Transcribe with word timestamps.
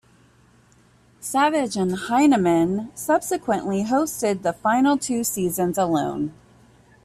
Savage 1.19 1.75
and 1.75 1.91
Hyneman 1.91 2.89
subsequently 2.97 3.83
hosted 3.83 4.41
the 4.41 4.51
final 4.51 4.97
two 4.97 5.23
seasons 5.23 5.77
alone. 5.77 6.33